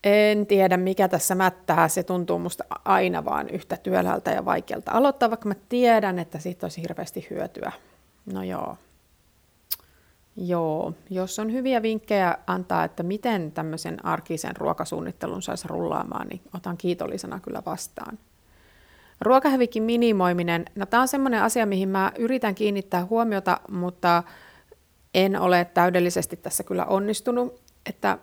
En 0.05 0.47
tiedä, 0.47 0.77
mikä 0.77 1.09
tässä 1.09 1.35
mättää. 1.35 1.89
Se 1.89 2.03
tuntuu 2.03 2.39
musta 2.39 2.65
aina 2.85 3.25
vaan 3.25 3.49
yhtä 3.49 3.77
työlältä 3.77 4.31
ja 4.31 4.45
vaikealta 4.45 4.91
aloittaa, 4.93 5.31
vaikka 5.31 5.49
mä 5.49 5.55
tiedän, 5.69 6.19
että 6.19 6.39
siitä 6.39 6.65
olisi 6.65 6.83
hirveästi 6.83 7.27
hyötyä. 7.31 7.73
No 8.33 8.43
joo. 8.43 8.77
Joo, 10.37 10.93
jos 11.11 11.39
on 11.39 11.53
hyviä 11.53 11.83
vinkkejä 11.83 12.39
antaa, 12.47 12.85
että 12.85 13.03
miten 13.03 13.53
tämmöisen 13.53 14.05
arkisen 14.05 14.57
ruokasuunnittelun 14.57 15.43
saisi 15.43 15.69
rullaamaan, 15.69 16.29
niin 16.29 16.41
otan 16.55 16.77
kiitollisena 16.77 17.41
kyllä 17.41 17.63
vastaan. 17.67 18.19
Ruokahävikin 19.21 19.83
minimoiminen, 19.83 20.65
no 20.75 20.87
tämä 20.87 21.01
on 21.01 21.09
semmoinen 21.09 21.43
asia, 21.43 21.67
mihin 21.67 21.89
mä 21.89 22.13
yritän 22.19 22.55
kiinnittää 22.55 23.07
huomiota, 23.07 23.61
mutta 23.71 24.23
en 25.15 25.41
ole 25.41 25.67
täydellisesti 25.75 26.37
tässä 26.37 26.65
kyllä 26.65 26.85
onnistunut, 26.85 27.61
että 27.89 28.19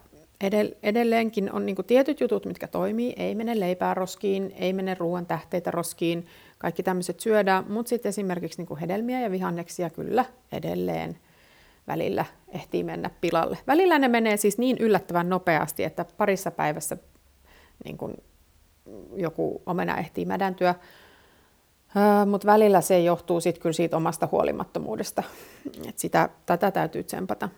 edelleenkin 0.84 1.52
on 1.52 1.66
niin 1.66 1.76
tietyt 1.88 2.20
jutut, 2.20 2.46
mitkä 2.46 2.68
toimii, 2.68 3.14
ei 3.18 3.36
mene 3.36 3.60
leipää 3.60 3.94
roskiin, 3.94 4.54
ei 4.56 4.74
mene 4.74 4.96
ruoan 5.00 5.26
tähteitä 5.26 5.72
roskiin, 5.72 6.28
kaikki 6.58 6.84
tämmöiset 6.84 7.20
syödään, 7.20 7.66
mutta 7.72 7.90
sitten 7.90 8.10
esimerkiksi 8.10 8.64
niin 8.64 8.78
hedelmiä 8.78 9.22
ja 9.22 9.32
vihanneksia 9.32 9.90
kyllä 9.90 10.26
edelleen 10.52 11.18
välillä 11.88 12.26
ehtii 12.50 12.84
mennä 12.84 13.10
pilalle. 13.22 13.58
Välillä 13.68 14.00
ne 14.00 14.08
menee 14.08 14.38
siis 14.38 14.58
niin 14.58 14.78
yllättävän 14.78 15.30
nopeasti, 15.30 15.84
että 15.84 16.06
parissa 16.18 16.52
päivässä 16.52 16.98
niin 17.86 17.98
kuin 17.98 18.14
joku 19.16 19.62
omena 19.66 19.98
ehtii 19.98 20.26
mädäntyä, 20.26 20.76
mutta 22.26 22.48
välillä 22.48 22.82
se 22.82 23.00
johtuu 23.00 23.42
sitten 23.42 23.62
kyllä 23.62 23.74
siitä 23.74 23.98
omasta 23.98 24.28
huolimattomuudesta. 24.32 25.24
Et 25.88 26.00
sitä, 26.00 26.30
tätä 26.46 26.72
täytyy 26.72 27.04
tsempata. 27.04 27.50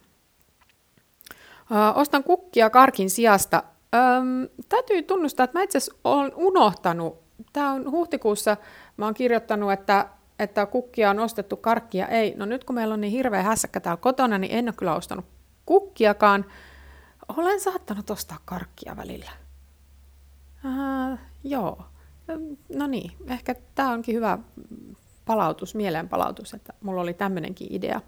ostan 1.96 2.24
kukkia 2.24 2.70
karkin 2.70 3.10
sijasta. 3.10 3.64
Öm, 3.96 4.48
täytyy 4.70 5.04
tunnustaa, 5.04 5.44
että 5.44 5.60
mä 5.60 5.64
itse 5.64 5.78
asiassa 5.78 6.00
olen 6.04 6.32
unohtanut. 6.36 7.24
Tämä 7.54 7.72
on 7.72 7.92
huhtikuussa, 7.92 8.58
mä 8.98 9.06
oon 9.06 9.14
kirjoittanut, 9.14 9.72
että, 9.72 10.10
että 10.40 10.66
kukkia 10.66 11.10
on 11.10 11.20
ostettu, 11.20 11.58
karkkia 11.58 12.08
ei. 12.08 12.34
No 12.38 12.46
nyt 12.46 12.64
kun 12.64 12.76
meillä 12.76 12.94
on 12.94 13.02
niin 13.02 13.12
hirveä 13.12 13.44
hässäkkä 13.44 13.80
täällä 13.80 14.02
kotona, 14.02 14.38
niin 14.38 14.58
en 14.58 14.66
ole 14.66 14.74
kyllä 14.78 14.96
ostanut 14.96 15.26
kukkiakaan. 15.66 16.46
Olen 17.38 17.60
saattanut 17.60 18.10
ostaa 18.10 18.38
karkkia 18.46 18.98
välillä. 18.98 19.45
Uh, 20.66 21.20
joo. 21.44 21.86
No 22.76 22.88
niin, 22.88 23.12
ehkä 23.28 23.56
tämä 23.76 23.92
onkin 23.92 24.16
hyvä 24.16 24.38
palautus, 25.26 25.76
mieleenpalautus, 25.76 26.54
että 26.54 26.74
mulla 26.82 27.02
oli 27.02 27.14
tämmöinenkin 27.14 27.68
idea. 27.70 28.02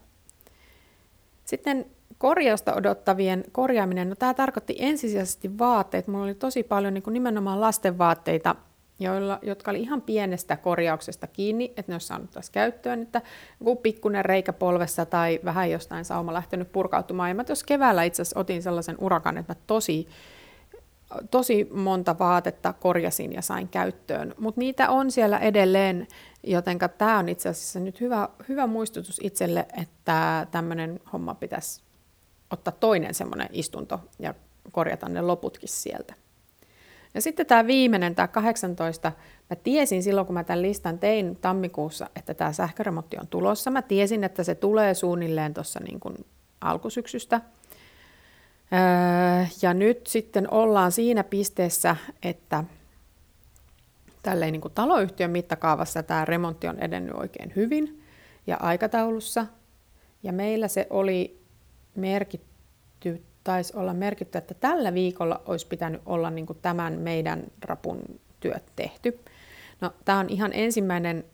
Sitten 1.46 1.86
korjausta 2.18 2.74
odottavien 2.74 3.44
korjaaminen, 3.52 4.10
no 4.10 4.16
tämä 4.16 4.34
tarkoitti 4.34 4.76
ensisijaisesti 4.80 5.58
vaatteet. 5.58 6.08
Mulla 6.08 6.24
oli 6.24 6.36
tosi 6.36 6.64
paljon 6.64 6.94
niin 6.94 7.02
kuin 7.02 7.14
nimenomaan 7.14 7.62
lasten 7.62 7.98
vaatteita, 7.98 8.56
joilla, 9.00 9.40
jotka 9.42 9.72
oli 9.72 9.82
ihan 9.82 10.02
pienestä 10.02 10.58
korjauksesta 10.58 11.28
kiinni, 11.28 11.74
että 11.78 11.92
ne 11.92 11.96
olisi 11.96 12.08
saanut 12.08 12.32
taas 12.32 12.50
käyttöön, 12.50 13.02
että 13.02 13.22
joku 13.60 13.76
pikkuinen 13.76 14.26
reikä 14.26 14.54
polvessa 14.54 15.06
tai 15.06 15.40
vähän 15.46 15.72
jostain 15.72 16.06
sauma 16.06 16.34
lähtenyt 16.34 16.72
purkautumaan. 16.72 17.30
Ja 17.30 17.36
mä 17.36 17.44
tuossa 17.44 17.66
keväällä 17.66 18.04
itse 18.04 18.22
asiassa 18.22 18.40
otin 18.40 18.64
sellaisen 18.64 18.96
urakan, 19.00 19.38
että 19.38 19.54
mä 19.54 19.60
tosi 19.68 20.08
tosi 21.32 21.68
monta 21.74 22.20
vaatetta 22.20 22.74
korjasin 22.74 23.34
ja 23.34 23.42
sain 23.42 23.68
käyttöön, 23.68 24.36
mutta 24.38 24.60
niitä 24.60 24.90
on 24.90 25.12
siellä 25.12 25.38
edelleen, 25.38 26.08
joten 26.44 26.80
tämä 26.98 27.20
on 27.20 27.30
itse 27.30 27.50
asiassa 27.50 27.80
nyt 27.80 28.02
hyvä, 28.02 28.30
hyvä 28.50 28.68
muistutus 28.68 29.20
itselle, 29.24 29.66
että 29.82 30.48
tämmöinen 30.52 31.00
homma 31.14 31.36
pitäisi 31.36 31.82
ottaa 32.52 32.74
toinen 32.80 33.14
semmoinen 33.14 33.50
istunto 33.52 34.00
ja 34.20 34.34
korjata 34.72 35.10
ne 35.10 35.22
loputkin 35.22 35.70
sieltä. 35.70 36.14
Ja 37.14 37.22
sitten 37.22 37.46
tämä 37.46 37.68
viimeinen, 37.68 38.16
tämä 38.16 38.28
18, 38.28 39.12
mä 39.50 39.56
tiesin 39.56 40.04
silloin, 40.04 40.28
kun 40.28 40.34
mä 40.34 40.44
tämän 40.44 40.62
listan 40.62 41.00
tein 41.00 41.36
tammikuussa, 41.36 42.10
että 42.16 42.34
tämä 42.34 42.54
sähköremontti 42.54 43.18
on 43.20 43.28
tulossa. 43.28 43.72
Mä 43.72 43.82
tiesin, 43.82 44.24
että 44.24 44.44
se 44.44 44.56
tulee 44.56 44.94
suunnilleen 44.94 45.54
tuossa 45.54 45.80
niin 45.80 46.26
alkusyksystä– 46.62 47.42
ja 49.62 49.74
nyt 49.74 50.08
sitten 50.08 50.54
ollaan 50.54 50.92
siinä 50.92 51.24
pisteessä, 51.24 51.96
että 52.24 52.64
tälleen 54.24 54.52
niin 54.52 54.62
kuin 54.62 54.74
taloyhtiön 54.74 55.32
mittakaavassa 55.32 56.04
tämä 56.04 56.26
remontti 56.26 56.68
on 56.68 56.80
edennyt 56.80 57.16
oikein 57.16 57.54
hyvin 57.56 58.04
ja 58.48 58.58
aikataulussa. 58.60 59.46
Ja 60.24 60.34
meillä 60.34 60.68
se 60.68 60.88
oli 60.90 61.40
merkitty, 61.96 63.22
taisi 63.44 63.78
olla 63.78 63.94
merkitty, 63.94 64.38
että 64.38 64.54
tällä 64.54 64.94
viikolla 64.94 65.42
olisi 65.46 65.68
pitänyt 65.68 66.02
olla 66.06 66.30
niin 66.30 66.46
kuin 66.46 66.60
tämän 66.62 66.94
meidän 66.94 67.44
rapun 67.62 68.02
työt 68.40 68.64
tehty. 68.76 69.20
No, 69.82 69.92
tämä 70.06 70.20
on 70.20 70.30
ihan 70.30 70.54
ensimmäinen 70.54 71.26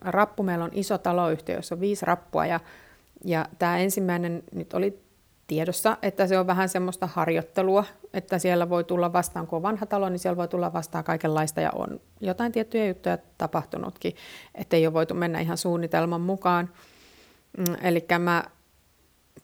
rappu. 0.00 0.42
Meillä 0.42 0.64
on 0.64 0.70
iso 0.74 0.98
taloyhtiö, 0.98 1.56
jossa 1.56 1.74
on 1.74 1.80
viisi 1.80 2.06
rappua 2.06 2.46
ja, 2.46 2.60
ja 3.24 3.46
tämä 3.58 3.78
ensimmäinen 3.78 4.42
nyt 4.54 4.74
oli 4.74 5.03
tiedossa, 5.46 5.96
että 6.02 6.26
se 6.26 6.38
on 6.38 6.46
vähän 6.46 6.68
semmoista 6.68 7.06
harjoittelua, 7.06 7.84
että 8.12 8.38
siellä 8.38 8.68
voi 8.68 8.84
tulla 8.84 9.12
vastaan, 9.12 9.46
kun 9.46 9.56
on 9.56 9.62
vanha 9.62 9.86
talo, 9.86 10.08
niin 10.08 10.18
siellä 10.18 10.36
voi 10.36 10.48
tulla 10.48 10.72
vastaan 10.72 11.04
kaikenlaista 11.04 11.60
ja 11.60 11.70
on 11.74 12.00
jotain 12.20 12.52
tiettyjä 12.52 12.86
juttuja 12.86 13.18
tapahtunutkin, 13.38 14.16
ettei 14.54 14.86
ole 14.86 14.94
voitu 14.94 15.14
mennä 15.14 15.40
ihan 15.40 15.58
suunnitelman 15.58 16.20
mukaan. 16.20 16.70
Mm, 17.58 17.76
Eli 17.82 18.06
mä 18.18 18.44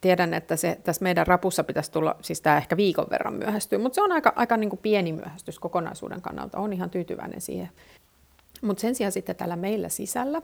tiedän, 0.01 0.33
että 0.33 0.55
se 0.55 0.79
tässä 0.83 1.03
meidän 1.03 1.27
rapussa 1.27 1.63
pitäisi 1.63 1.91
tulla, 1.91 2.15
siis 2.21 2.41
tämä 2.41 2.57
ehkä 2.57 2.77
viikon 2.77 3.07
verran 3.09 3.33
myöhästyy, 3.33 3.79
mutta 3.79 3.95
se 3.95 4.01
on 4.01 4.11
aika, 4.11 4.33
aika 4.35 4.57
niin 4.57 4.69
kuin 4.69 4.79
pieni 4.79 5.13
myöhästys 5.13 5.59
kokonaisuuden 5.59 6.21
kannalta, 6.21 6.57
on 6.57 6.73
ihan 6.73 6.89
tyytyväinen 6.89 7.41
siihen. 7.41 7.69
Mutta 8.61 8.81
sen 8.81 8.95
sijaan 8.95 9.11
sitten 9.11 9.35
täällä 9.35 9.55
meillä 9.55 9.89
sisällä, 9.89 10.41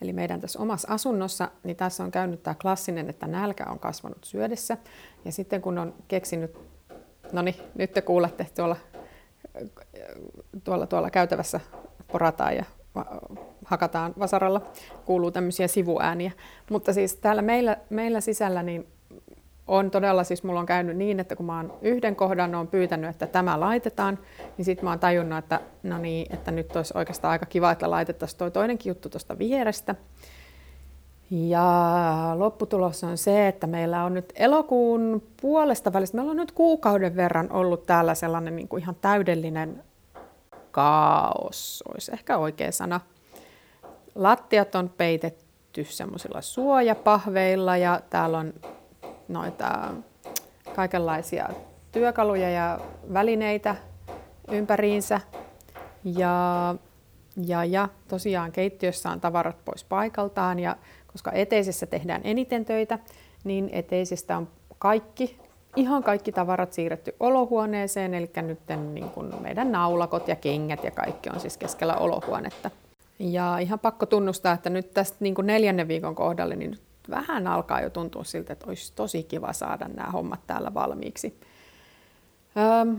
eli 0.00 0.12
meidän 0.12 0.40
tässä 0.40 0.58
omassa 0.58 0.88
asunnossa, 0.90 1.48
niin 1.64 1.76
tässä 1.76 2.04
on 2.04 2.10
käynyt 2.10 2.42
tämä 2.42 2.54
klassinen, 2.62 3.10
että 3.10 3.26
nälkä 3.26 3.64
on 3.70 3.78
kasvanut 3.78 4.24
syödessä. 4.24 4.76
Ja 5.24 5.32
sitten 5.32 5.62
kun 5.62 5.78
on 5.78 5.94
keksinyt, 6.08 6.58
no 7.32 7.42
niin, 7.42 7.56
nyt 7.74 7.92
te 7.92 8.02
kuulette 8.02 8.46
tuolla, 8.54 8.76
tuolla, 10.64 10.86
tuolla 10.86 11.10
käytävässä 11.10 11.60
porataan 12.12 12.56
ja 12.56 12.64
hakataan 13.64 14.14
vasaralla, 14.18 14.70
kuuluu 15.04 15.30
tämmöisiä 15.30 15.68
sivuääniä. 15.68 16.32
Mutta 16.70 16.92
siis 16.92 17.16
täällä 17.16 17.42
meillä, 17.42 17.76
meillä 17.90 18.20
sisällä 18.20 18.62
niin 18.62 18.86
on 19.68 19.90
todella, 19.90 20.24
siis 20.24 20.42
mulla 20.42 20.60
on 20.60 20.66
käynyt 20.66 20.96
niin, 20.96 21.20
että 21.20 21.36
kun 21.36 21.46
mä 21.46 21.56
oon 21.56 21.74
yhden 21.82 22.16
kohdan 22.16 22.54
on 22.54 22.68
pyytänyt, 22.68 23.10
että 23.10 23.26
tämä 23.26 23.60
laitetaan, 23.60 24.18
niin 24.56 24.64
sitten 24.64 24.84
mä 24.84 24.90
oon 24.90 24.98
tajunnut, 24.98 25.38
että 25.38 25.60
no 25.82 25.98
niin, 25.98 26.34
että 26.34 26.50
nyt 26.50 26.76
olisi 26.76 26.92
oikeastaan 26.96 27.32
aika 27.32 27.46
kiva, 27.46 27.70
että 27.70 27.90
laitettaisiin 27.90 28.38
toi 28.38 28.50
toinenkin 28.50 28.90
juttu 28.90 29.08
tuosta 29.08 29.38
vierestä. 29.38 29.94
Ja 31.30 32.34
lopputulos 32.36 33.04
on 33.04 33.18
se, 33.18 33.48
että 33.48 33.66
meillä 33.66 34.04
on 34.04 34.14
nyt 34.14 34.32
elokuun 34.36 35.22
puolesta 35.40 35.92
välistä, 35.92 36.16
meillä 36.16 36.30
on 36.30 36.36
nyt 36.36 36.52
kuukauden 36.52 37.16
verran 37.16 37.52
ollut 37.52 37.86
täällä 37.86 38.14
sellainen 38.14 38.56
niin 38.56 38.68
kuin 38.68 38.82
ihan 38.82 38.96
täydellinen 39.00 39.82
kaos, 40.70 41.84
olisi 41.92 42.12
ehkä 42.12 42.38
oikea 42.38 42.72
sana. 42.72 43.00
Lattiat 44.14 44.74
on 44.74 44.90
peitetty 44.96 45.84
semmoisilla 45.84 46.40
suojapahveilla 46.40 47.76
ja 47.76 48.00
täällä 48.10 48.38
on 48.38 48.54
noita 49.28 49.94
kaikenlaisia 50.76 51.48
työkaluja 51.92 52.50
ja 52.50 52.80
välineitä 53.12 53.76
ympäriinsä. 54.50 55.20
Ja, 56.04 56.74
ja, 57.46 57.64
ja 57.64 57.88
tosiaan 58.08 58.52
keittiössä 58.52 59.10
on 59.10 59.20
tavarat 59.20 59.64
pois 59.64 59.84
paikaltaan 59.84 60.58
ja 60.58 60.76
koska 61.06 61.32
eteisessä 61.32 61.86
tehdään 61.86 62.20
eniten 62.24 62.64
töitä, 62.64 62.98
niin 63.44 63.70
eteisestä 63.72 64.36
on 64.36 64.48
kaikki, 64.78 65.38
ihan 65.76 66.02
kaikki 66.02 66.32
tavarat 66.32 66.72
siirretty 66.72 67.16
olohuoneeseen, 67.20 68.14
eli 68.14 68.30
nyt 68.42 68.58
niin 68.92 69.10
kuin 69.10 69.42
meidän 69.42 69.72
naulakot 69.72 70.28
ja 70.28 70.36
kengät 70.36 70.84
ja 70.84 70.90
kaikki 70.90 71.30
on 71.30 71.40
siis 71.40 71.56
keskellä 71.56 71.96
olohuonetta. 71.96 72.70
Ja 73.18 73.58
ihan 73.58 73.78
pakko 73.78 74.06
tunnustaa, 74.06 74.52
että 74.52 74.70
nyt 74.70 74.94
tästä 74.94 75.16
niin 75.20 75.34
kuin 75.34 75.46
neljännen 75.46 75.88
viikon 75.88 76.14
kohdalle, 76.14 76.56
niin 76.56 76.78
vähän 77.10 77.46
alkaa 77.46 77.80
jo 77.80 77.90
tuntua 77.90 78.24
siltä, 78.24 78.52
että 78.52 78.66
olisi 78.66 78.92
tosi 78.96 79.22
kiva 79.22 79.52
saada 79.52 79.88
nämä 79.88 80.10
hommat 80.10 80.46
täällä 80.46 80.74
valmiiksi. 80.74 81.40
Öm, 82.80 82.96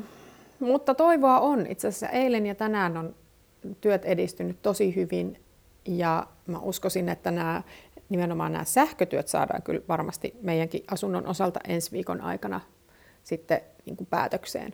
mutta 0.59 0.95
toivoa 0.95 1.39
on. 1.39 1.67
Itse 1.67 1.87
asiassa 1.87 2.09
eilen 2.09 2.45
ja 2.45 2.55
tänään 2.55 2.97
on 2.97 3.15
työt 3.81 4.05
edistynyt 4.05 4.61
tosi 4.61 4.95
hyvin 4.95 5.41
ja 5.85 6.27
mä 6.47 6.59
uskoisin, 6.59 7.09
että 7.09 7.31
nämä, 7.31 7.61
nimenomaan 8.09 8.51
nämä 8.51 8.63
sähkötyöt 8.63 9.27
saadaan 9.27 9.61
kyllä 9.61 9.81
varmasti 9.87 10.33
meidänkin 10.41 10.83
asunnon 10.91 11.27
osalta 11.27 11.59
ensi 11.67 11.91
viikon 11.91 12.21
aikana 12.21 12.61
sitten 13.23 13.61
niin 13.85 13.97
kuin 13.97 14.07
päätökseen. 14.07 14.73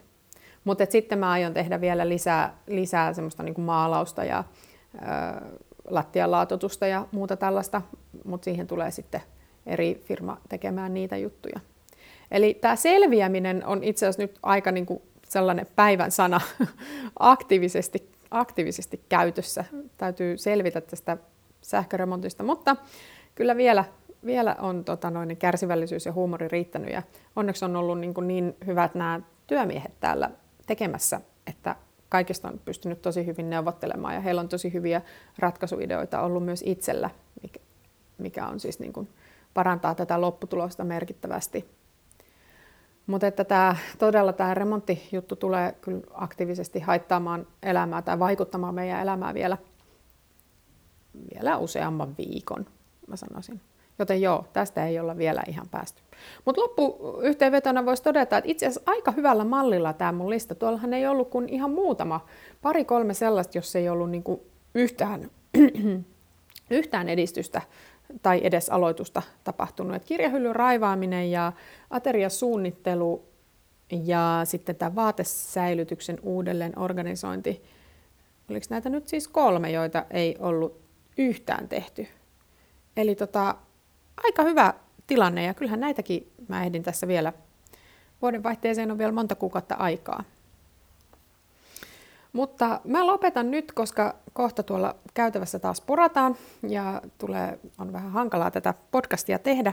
Mutta 0.64 0.86
sitten 0.90 1.18
mä 1.18 1.30
aion 1.30 1.54
tehdä 1.54 1.80
vielä 1.80 2.08
lisää, 2.08 2.58
lisää 2.66 3.12
semmoista 3.12 3.42
niin 3.42 3.54
kuin 3.54 3.64
maalausta 3.64 4.24
ja 4.24 4.44
ö, 4.94 5.00
lattialaatotusta 5.90 6.86
ja 6.86 7.06
muuta 7.12 7.36
tällaista, 7.36 7.82
mutta 8.24 8.44
siihen 8.44 8.66
tulee 8.66 8.90
sitten 8.90 9.20
eri 9.66 10.02
firma 10.04 10.40
tekemään 10.48 10.94
niitä 10.94 11.16
juttuja. 11.16 11.60
Eli 12.30 12.54
tämä 12.54 12.76
selviäminen 12.76 13.66
on 13.66 13.84
itse 13.84 14.06
asiassa 14.06 14.22
nyt 14.22 14.38
aika 14.42 14.72
niin 14.72 14.86
kuin 14.86 15.02
sellainen 15.28 15.66
päivän 15.76 16.10
sana 16.10 16.40
aktiivisesti, 17.18 18.10
aktiivisesti 18.30 19.00
käytössä. 19.08 19.64
Täytyy 19.96 20.38
selvitä 20.38 20.80
tästä 20.80 21.16
sähköremontista, 21.62 22.42
mutta 22.42 22.76
kyllä 23.34 23.56
vielä, 23.56 23.84
vielä 24.26 24.56
on 24.60 24.84
tota, 24.84 25.10
noin 25.10 25.36
kärsivällisyys 25.36 26.06
ja 26.06 26.12
huumori 26.12 26.48
riittänyt 26.48 26.92
ja 26.92 27.02
onneksi 27.36 27.64
on 27.64 27.76
ollut 27.76 28.00
niin, 28.00 28.14
kuin 28.14 28.28
niin 28.28 28.56
hyvät 28.66 28.94
nämä 28.94 29.20
työmiehet 29.46 29.92
täällä 30.00 30.30
tekemässä, 30.66 31.20
että 31.46 31.76
kaikista 32.14 32.48
on 32.48 32.60
pystynyt 32.64 33.02
tosi 33.02 33.26
hyvin 33.26 33.50
neuvottelemaan 33.50 34.14
ja 34.14 34.20
heillä 34.20 34.40
on 34.40 34.48
tosi 34.48 34.72
hyviä 34.72 35.02
ratkaisuideoita 35.38 36.20
ollut 36.20 36.44
myös 36.44 36.62
itsellä, 36.66 37.10
mikä, 38.18 38.46
on 38.46 38.60
siis 38.60 38.78
niin 38.78 38.92
kuin 38.92 39.08
parantaa 39.54 39.94
tätä 39.94 40.20
lopputulosta 40.20 40.84
merkittävästi. 40.84 41.68
Mutta 43.06 43.26
että 43.26 43.44
tämä, 43.44 43.76
todella 43.98 44.32
tämä 44.32 44.54
remonttijuttu 44.54 45.36
tulee 45.36 45.72
kyllä 45.72 46.02
aktiivisesti 46.10 46.80
haittaamaan 46.80 47.46
elämää 47.62 48.02
tai 48.02 48.18
vaikuttamaan 48.18 48.74
meidän 48.74 49.00
elämää 49.00 49.34
vielä, 49.34 49.58
vielä 51.34 51.58
useamman 51.58 52.16
viikon, 52.18 52.66
mä 53.06 53.16
sanoisin. 53.16 53.60
Joten 53.98 54.22
joo, 54.22 54.44
tästä 54.52 54.86
ei 54.86 54.98
olla 54.98 55.16
vielä 55.16 55.42
ihan 55.48 55.68
päästy. 55.70 56.02
Mutta 56.44 56.60
loppuyhteenvetona 56.60 57.86
voisi 57.86 58.02
todeta, 58.02 58.36
että 58.36 58.50
itse 58.50 58.66
asiassa 58.66 58.92
aika 58.92 59.10
hyvällä 59.10 59.44
mallilla 59.44 59.92
tämä 59.92 60.12
mun 60.12 60.30
lista. 60.30 60.54
Tuollahan 60.54 60.94
ei 60.94 61.06
ollut 61.06 61.30
kuin 61.30 61.48
ihan 61.48 61.70
muutama, 61.70 62.26
pari-kolme 62.62 63.14
sellaista, 63.14 63.58
jos 63.58 63.76
ei 63.76 63.88
ollut 63.88 64.10
niinku 64.10 64.42
yhtään, 64.74 65.30
yhtään 66.70 67.08
edistystä 67.08 67.62
tai 68.22 68.40
edes 68.44 68.70
aloitusta 68.70 69.22
tapahtunut. 69.44 69.96
Et 69.96 70.04
kirjahyllyn 70.04 70.56
raivaaminen 70.56 71.30
ja 71.30 71.52
ateriasuunnittelu 71.90 73.24
ja 73.90 74.40
sitten 74.44 74.76
tämä 74.76 74.94
vaatesäilytyksen 74.94 76.18
uudelleen 76.22 76.78
organisointi. 76.78 77.62
Oliko 78.50 78.66
näitä 78.70 78.88
nyt 78.88 79.08
siis 79.08 79.28
kolme, 79.28 79.70
joita 79.70 80.04
ei 80.10 80.36
ollut 80.38 80.80
yhtään 81.18 81.68
tehty? 81.68 82.06
Eli 82.96 83.14
tota, 83.14 83.54
aika 84.24 84.42
hyvä 84.42 84.74
tilanne 85.06 85.44
ja 85.44 85.54
kyllähän 85.54 85.80
näitäkin 85.80 86.32
mä 86.48 86.64
ehdin 86.64 86.82
tässä 86.82 87.08
vielä. 87.08 87.32
Vuodenvaihteeseen 88.22 88.90
on 88.90 88.98
vielä 88.98 89.12
monta 89.12 89.34
kuukautta 89.34 89.74
aikaa. 89.74 90.24
Mutta 92.32 92.80
mä 92.84 93.06
lopetan 93.06 93.50
nyt, 93.50 93.72
koska 93.72 94.14
kohta 94.32 94.62
tuolla 94.62 94.96
käytävässä 95.14 95.58
taas 95.58 95.80
porataan 95.80 96.36
ja 96.68 97.02
tulee, 97.18 97.58
on 97.78 97.92
vähän 97.92 98.10
hankalaa 98.10 98.50
tätä 98.50 98.74
podcastia 98.90 99.38
tehdä. 99.38 99.72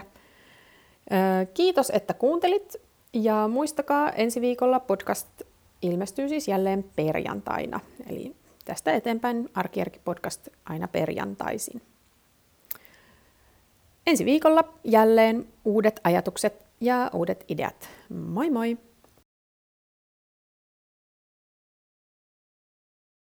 Kiitos, 1.54 1.90
että 1.90 2.14
kuuntelit 2.14 2.76
ja 3.12 3.48
muistakaa 3.48 4.10
ensi 4.10 4.40
viikolla 4.40 4.80
podcast 4.80 5.28
ilmestyy 5.82 6.28
siis 6.28 6.48
jälleen 6.48 6.84
perjantaina. 6.96 7.80
Eli 8.10 8.36
tästä 8.64 8.92
eteenpäin 8.92 9.48
Arkijärki 9.54 10.00
podcast 10.04 10.48
aina 10.64 10.88
perjantaisin. 10.88 11.82
Ensi 14.06 14.24
viikolla 14.24 14.64
jälleen 14.84 15.46
uudet 15.64 16.00
ajatukset 16.04 16.66
ja 16.80 17.10
uudet 17.14 17.44
ideat. 17.48 17.88
Moi 18.08 18.50
moi! 18.50 18.78